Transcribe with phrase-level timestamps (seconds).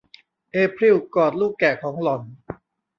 [0.51, 2.21] เอพริลกอดลูกแกะของหล่อน